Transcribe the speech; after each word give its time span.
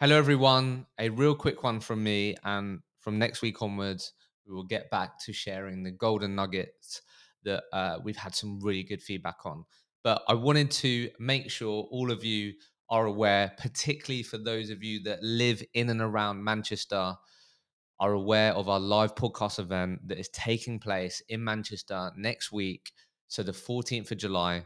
Hello, 0.00 0.18
everyone. 0.18 0.86
A 0.98 1.08
real 1.08 1.36
quick 1.36 1.62
one 1.62 1.78
from 1.78 2.02
me. 2.02 2.34
And 2.42 2.80
from 2.98 3.16
next 3.16 3.42
week 3.42 3.62
onwards, 3.62 4.12
we 4.44 4.52
will 4.52 4.64
get 4.64 4.90
back 4.90 5.20
to 5.20 5.32
sharing 5.32 5.84
the 5.84 5.92
golden 5.92 6.34
nuggets 6.34 7.00
that 7.44 7.62
uh, 7.72 7.98
we've 8.02 8.16
had 8.16 8.34
some 8.34 8.58
really 8.60 8.82
good 8.82 9.00
feedback 9.00 9.36
on. 9.44 9.64
But 10.02 10.22
I 10.26 10.34
wanted 10.34 10.72
to 10.72 11.10
make 11.20 11.48
sure 11.48 11.86
all 11.92 12.10
of 12.10 12.24
you 12.24 12.54
are 12.90 13.06
aware, 13.06 13.52
particularly 13.56 14.24
for 14.24 14.36
those 14.36 14.68
of 14.68 14.82
you 14.82 15.00
that 15.04 15.22
live 15.22 15.62
in 15.74 15.88
and 15.88 16.00
around 16.00 16.42
Manchester, 16.42 17.14
are 18.00 18.12
aware 18.12 18.52
of 18.52 18.68
our 18.68 18.80
live 18.80 19.14
podcast 19.14 19.60
event 19.60 20.00
that 20.08 20.18
is 20.18 20.28
taking 20.30 20.80
place 20.80 21.22
in 21.28 21.42
Manchester 21.44 22.10
next 22.16 22.50
week. 22.50 22.90
So, 23.28 23.44
the 23.44 23.52
14th 23.52 24.10
of 24.10 24.18
July, 24.18 24.64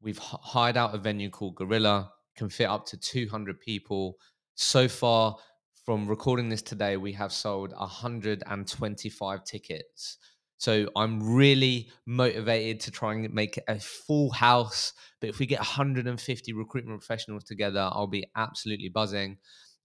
we've 0.00 0.18
hired 0.18 0.76
out 0.76 0.94
a 0.94 0.98
venue 0.98 1.30
called 1.30 1.56
Gorilla, 1.56 2.12
can 2.36 2.48
fit 2.48 2.68
up 2.68 2.86
to 2.86 2.96
200 2.96 3.60
people 3.60 4.18
so 4.54 4.88
far, 4.88 5.36
from 5.84 6.06
recording 6.06 6.48
this 6.48 6.62
today, 6.62 6.96
we 6.96 7.12
have 7.12 7.32
sold 7.32 7.72
125 7.72 9.44
tickets. 9.44 10.18
So 10.58 10.88
I'm 10.94 11.34
really 11.34 11.90
motivated 12.06 12.78
to 12.82 12.92
try 12.92 13.14
and 13.14 13.34
make 13.34 13.58
a 13.66 13.80
full 13.80 14.30
house. 14.30 14.92
But 15.20 15.30
if 15.30 15.40
we 15.40 15.46
get 15.46 15.58
150 15.58 16.52
recruitment 16.52 17.00
professionals 17.00 17.42
together, 17.44 17.90
I'll 17.92 18.06
be 18.06 18.30
absolutely 18.36 18.88
buzzing. 18.88 19.38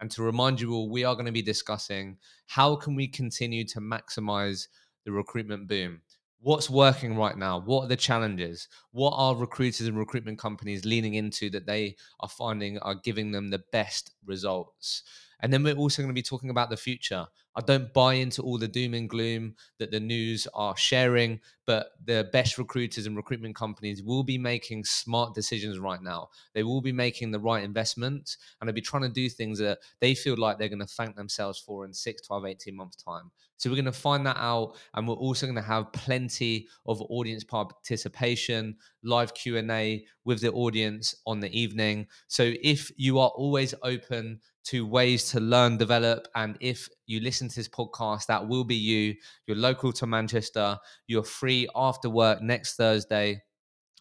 And 0.00 0.10
to 0.10 0.22
remind 0.24 0.60
you 0.60 0.72
all, 0.72 0.90
we 0.90 1.04
are 1.04 1.14
going 1.14 1.26
to 1.26 1.32
be 1.32 1.42
discussing 1.42 2.18
how 2.46 2.74
can 2.74 2.96
we 2.96 3.06
continue 3.06 3.64
to 3.66 3.80
maximize 3.80 4.66
the 5.04 5.12
recruitment 5.12 5.68
boom 5.68 6.00
what's 6.44 6.68
working 6.68 7.16
right 7.16 7.36
now? 7.36 7.58
What 7.58 7.84
are 7.84 7.88
the 7.88 7.96
challenges? 7.96 8.68
What 8.92 9.14
are 9.16 9.34
recruiters 9.34 9.86
and 9.86 9.98
recruitment 9.98 10.38
companies 10.38 10.84
leaning 10.84 11.14
into 11.14 11.48
that 11.50 11.66
they 11.66 11.96
are 12.20 12.28
finding 12.28 12.78
are 12.80 12.94
giving 12.94 13.32
them 13.32 13.48
the 13.48 13.62
best 13.72 14.12
results 14.26 15.02
and 15.44 15.52
then 15.52 15.62
we're 15.62 15.76
also 15.76 16.00
going 16.00 16.08
to 16.08 16.14
be 16.14 16.22
talking 16.22 16.48
about 16.48 16.70
the 16.70 16.76
future. 16.76 17.26
I 17.54 17.60
don't 17.60 17.92
buy 17.92 18.14
into 18.14 18.40
all 18.40 18.56
the 18.56 18.66
doom 18.66 18.94
and 18.94 19.10
gloom 19.10 19.56
that 19.78 19.90
the 19.90 20.00
news 20.00 20.48
are 20.54 20.74
sharing 20.74 21.38
but 21.66 21.92
the 22.04 22.28
best 22.32 22.58
recruiters 22.58 23.06
and 23.06 23.16
recruitment 23.16 23.54
companies 23.54 24.02
will 24.02 24.22
be 24.22 24.38
making 24.38 24.84
smart 24.84 25.34
decisions 25.34 25.78
right 25.78 26.02
now. 26.02 26.28
They 26.54 26.62
will 26.62 26.82
be 26.82 26.92
making 26.92 27.30
the 27.30 27.40
right 27.40 27.64
investments 27.64 28.36
and 28.60 28.68
they'll 28.68 28.74
be 28.74 28.80
trying 28.80 29.02
to 29.02 29.08
do 29.08 29.28
things 29.28 29.58
that 29.60 29.78
they 30.00 30.14
feel 30.14 30.36
like 30.36 30.58
they're 30.58 30.68
going 30.68 30.80
to 30.80 30.86
thank 30.86 31.16
themselves 31.16 31.58
for 31.58 31.84
in 31.84 31.92
6 31.92 32.26
12 32.26 32.46
18 32.46 32.76
months 32.76 32.96
time. 33.02 33.30
So 33.56 33.70
we're 33.70 33.76
going 33.76 33.84
to 33.86 33.92
find 33.92 34.26
that 34.26 34.36
out, 34.36 34.76
and 34.94 35.06
we're 35.06 35.14
also 35.14 35.46
going 35.46 35.56
to 35.56 35.62
have 35.62 35.92
plenty 35.92 36.66
of 36.86 37.00
audience 37.02 37.44
participation, 37.44 38.76
live 39.04 39.32
Q 39.32 39.56
and 39.56 39.70
A 39.70 40.04
with 40.24 40.40
the 40.40 40.50
audience 40.50 41.14
on 41.24 41.38
the 41.40 41.56
evening. 41.58 42.08
So 42.26 42.52
if 42.62 42.90
you 42.96 43.20
are 43.20 43.28
always 43.28 43.72
open 43.82 44.40
to 44.64 44.86
ways 44.86 45.30
to 45.30 45.40
learn, 45.40 45.76
develop, 45.76 46.26
and 46.34 46.56
if 46.60 46.88
you 47.06 47.20
listen 47.20 47.48
to 47.48 47.56
this 47.56 47.68
podcast, 47.68 48.26
that 48.26 48.48
will 48.48 48.64
be 48.64 48.74
you. 48.74 49.14
You're 49.46 49.56
local 49.56 49.92
to 49.92 50.06
Manchester. 50.06 50.78
You're 51.06 51.22
free 51.22 51.68
after 51.74 52.08
work 52.08 52.40
next 52.40 52.76
Thursday 52.76 53.42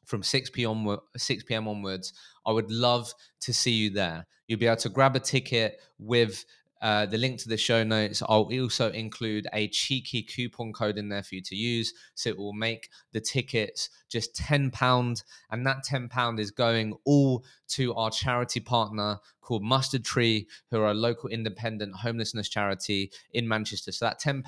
from 0.06 0.24
6 0.24 0.50
p.m. 0.52 0.98
6 1.16 1.44
p.m. 1.44 1.68
onwards. 1.68 2.14
I 2.46 2.52
would 2.52 2.72
love 2.72 3.14
to 3.42 3.54
see 3.54 3.72
you 3.72 3.90
there. 3.90 4.26
You'll 4.48 4.60
be 4.60 4.68
able 4.68 4.78
to 4.78 4.90
grab 4.90 5.16
a 5.16 5.20
ticket 5.20 5.80
with 5.98 6.46
uh, 6.84 7.06
the 7.06 7.18
link 7.18 7.40
to 7.40 7.48
the 7.48 7.56
show 7.56 7.82
notes. 7.82 8.22
I'll 8.28 8.50
also 8.60 8.92
include 8.92 9.48
a 9.54 9.70
cheeky 9.70 10.22
coupon 10.22 10.74
code 10.74 10.98
in 10.98 11.08
there 11.08 11.24
for 11.24 11.36
you 11.36 11.42
to 11.44 11.56
use. 11.56 11.94
So 12.14 12.30
it 12.30 12.38
will 12.38 12.52
make 12.52 12.90
the 13.14 13.22
tickets 13.22 13.90
just 14.10 14.36
£10. 14.36 15.24
And 15.50 15.66
that 15.66 15.86
£10 15.90 16.40
is 16.40 16.52
going 16.52 16.94
all 17.06 17.46
to 17.70 17.94
our 17.96 18.12
charity 18.12 18.60
partner 18.60 19.20
called 19.40 19.64
Mustard 19.64 20.04
Tree, 20.04 20.48
who 20.72 20.82
are 20.82 20.92
a 20.92 20.94
local 20.94 21.30
independent 21.30 21.96
homelessness 21.96 22.50
charity 22.50 23.12
in 23.32 23.48
Manchester. 23.48 23.94
So 23.94 24.06
that 24.06 24.20
£10 24.20 24.44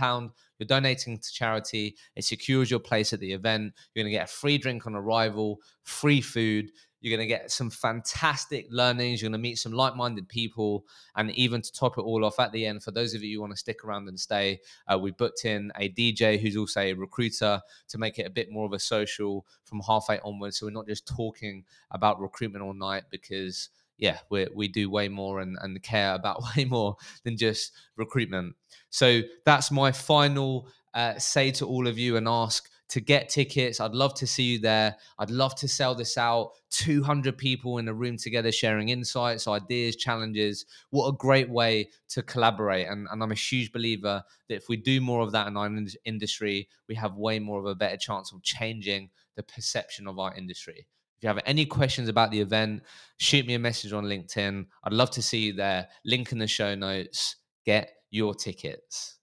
you're 0.59 0.67
donating 0.67 1.17
to 1.17 1.31
charity. 1.31 1.95
It 2.15 2.23
secures 2.23 2.71
your 2.71 2.79
place 2.79 3.13
at 3.13 3.19
the 3.19 3.33
event. 3.33 3.73
You're 3.93 4.03
going 4.03 4.11
to 4.11 4.17
get 4.17 4.29
a 4.29 4.33
free 4.33 4.57
drink 4.57 4.87
on 4.87 4.95
arrival, 4.95 5.59
free 5.83 6.21
food. 6.21 6.71
You're 7.05 7.15
going 7.15 7.29
to 7.29 7.31
get 7.31 7.51
some 7.51 7.69
fantastic 7.69 8.65
learnings. 8.71 9.21
You're 9.21 9.29
going 9.29 9.39
to 9.39 9.43
meet 9.43 9.59
some 9.59 9.73
like 9.73 9.95
minded 9.95 10.27
people. 10.27 10.87
And 11.15 11.29
even 11.33 11.61
to 11.61 11.71
top 11.71 11.99
it 11.99 12.01
all 12.01 12.25
off 12.25 12.39
at 12.39 12.51
the 12.51 12.65
end, 12.65 12.81
for 12.81 12.89
those 12.89 13.13
of 13.13 13.21
you 13.21 13.37
who 13.37 13.41
want 13.41 13.53
to 13.53 13.57
stick 13.57 13.85
around 13.85 14.07
and 14.07 14.19
stay, 14.19 14.59
uh, 14.91 14.97
we 14.97 15.11
booked 15.11 15.45
in 15.45 15.71
a 15.75 15.87
DJ 15.87 16.39
who's 16.39 16.57
also 16.57 16.81
a 16.81 16.93
recruiter 16.93 17.61
to 17.89 17.97
make 17.99 18.17
it 18.17 18.25
a 18.25 18.31
bit 18.31 18.49
more 18.49 18.65
of 18.65 18.73
a 18.73 18.79
social 18.79 19.45
from 19.65 19.81
half 19.81 20.07
eight 20.09 20.21
onwards. 20.25 20.57
So 20.57 20.65
we're 20.65 20.71
not 20.71 20.87
just 20.87 21.07
talking 21.07 21.63
about 21.91 22.19
recruitment 22.19 22.65
all 22.65 22.73
night 22.73 23.03
because 23.11 23.69
yeah, 23.99 24.17
we 24.31 24.47
we 24.55 24.67
do 24.67 24.89
way 24.89 25.07
more 25.07 25.41
and, 25.41 25.59
and 25.61 25.79
care 25.83 26.15
about 26.15 26.41
way 26.57 26.65
more 26.65 26.95
than 27.23 27.37
just 27.37 27.71
recruitment. 27.97 28.55
So 28.89 29.21
that's 29.45 29.69
my 29.69 29.91
final 29.91 30.69
uh, 30.95 31.19
say 31.19 31.51
to 31.51 31.67
all 31.67 31.87
of 31.87 31.99
you 31.99 32.17
and 32.17 32.27
ask 32.27 32.67
to 32.89 33.01
get 33.01 33.29
tickets. 33.29 33.79
I'd 33.79 33.93
love 33.93 34.13
to 34.15 34.27
see 34.27 34.43
you 34.43 34.59
there. 34.59 34.95
I'd 35.17 35.31
love 35.31 35.55
to 35.55 35.67
sell 35.67 35.95
this 35.95 36.17
out. 36.17 36.51
200 36.71 37.37
people 37.37 37.77
in 37.77 37.87
a 37.87 37.93
room 37.93 38.17
together 38.17 38.51
sharing 38.51 38.89
insights, 38.89 39.47
ideas, 39.47 39.95
challenges. 39.95 40.65
What 40.91 41.07
a 41.07 41.13
great 41.13 41.49
way 41.49 41.89
to 42.09 42.21
collaborate. 42.21 42.87
And, 42.87 43.07
and 43.11 43.23
I'm 43.23 43.31
a 43.31 43.35
huge 43.35 43.71
believer 43.71 44.23
that 44.49 44.55
if 44.55 44.69
we 44.69 44.77
do 44.77 45.01
more 45.01 45.21
of 45.21 45.31
that 45.31 45.47
in 45.47 45.57
our 45.57 45.69
industry, 46.05 46.67
we 46.87 46.95
have 46.95 47.15
way 47.15 47.39
more 47.39 47.59
of 47.59 47.65
a 47.65 47.75
better 47.75 47.97
chance 47.97 48.31
of 48.31 48.43
changing 48.43 49.09
the 49.35 49.43
perception 49.43 50.07
of 50.07 50.19
our 50.19 50.33
industry. 50.35 50.87
If 51.17 51.23
you 51.23 51.27
have 51.29 51.39
any 51.45 51.65
questions 51.65 52.09
about 52.09 52.31
the 52.31 52.41
event, 52.41 52.83
shoot 53.17 53.47
me 53.47 53.53
a 53.53 53.59
message 53.59 53.93
on 53.93 54.03
LinkedIn. 54.03 54.65
I'd 54.83 54.93
love 54.93 55.11
to 55.11 55.21
see 55.21 55.39
you 55.39 55.53
there. 55.53 55.87
Link 56.03 56.31
in 56.31 56.39
the 56.39 56.47
show 56.47 56.75
notes. 56.75 57.37
Get 57.65 57.89
your 58.11 58.35
tickets. 58.35 59.17